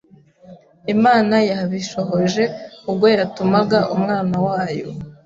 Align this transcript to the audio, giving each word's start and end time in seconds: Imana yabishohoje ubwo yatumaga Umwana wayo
Imana 0.93 1.35
yabishohoje 1.49 2.43
ubwo 2.89 3.05
yatumaga 3.17 3.79
Umwana 3.95 4.35
wayo 4.47 4.87